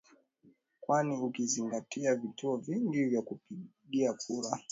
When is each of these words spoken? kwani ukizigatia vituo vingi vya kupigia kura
kwani 0.79 1.17
ukizigatia 1.17 2.15
vituo 2.15 2.57
vingi 2.57 3.05
vya 3.05 3.21
kupigia 3.21 4.13
kura 4.13 4.59